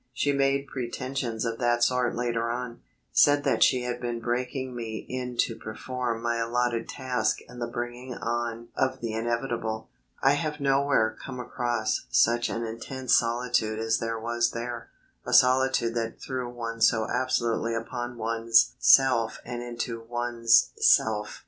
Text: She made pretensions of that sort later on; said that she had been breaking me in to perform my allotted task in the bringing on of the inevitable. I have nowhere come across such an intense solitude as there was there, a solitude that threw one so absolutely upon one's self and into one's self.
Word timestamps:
She 0.13 0.31
made 0.33 0.65
pretensions 0.65 1.45
of 1.45 1.59
that 1.59 1.83
sort 1.83 2.15
later 2.15 2.49
on; 2.49 2.81
said 3.11 3.43
that 3.43 3.61
she 3.61 3.83
had 3.83 4.01
been 4.01 4.19
breaking 4.19 4.75
me 4.75 5.05
in 5.07 5.37
to 5.41 5.55
perform 5.55 6.23
my 6.23 6.37
allotted 6.37 6.89
task 6.89 7.37
in 7.47 7.59
the 7.59 7.67
bringing 7.67 8.15
on 8.15 8.69
of 8.75 8.99
the 8.99 9.13
inevitable. 9.13 9.91
I 10.23 10.31
have 10.31 10.59
nowhere 10.59 11.15
come 11.23 11.39
across 11.39 12.07
such 12.09 12.49
an 12.49 12.65
intense 12.65 13.15
solitude 13.15 13.77
as 13.77 13.99
there 13.99 14.19
was 14.19 14.49
there, 14.49 14.89
a 15.23 15.33
solitude 15.33 15.93
that 15.93 16.19
threw 16.19 16.49
one 16.49 16.81
so 16.81 17.07
absolutely 17.07 17.75
upon 17.75 18.17
one's 18.17 18.73
self 18.79 19.37
and 19.45 19.61
into 19.61 20.01
one's 20.09 20.71
self. 20.77 21.39